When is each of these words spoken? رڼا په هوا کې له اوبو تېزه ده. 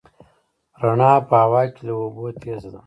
رڼا 0.81 1.11
په 1.29 1.35
هوا 1.43 1.61
کې 1.73 1.81
له 1.87 1.93
اوبو 2.01 2.25
تېزه 2.41 2.69
ده. 2.73 2.79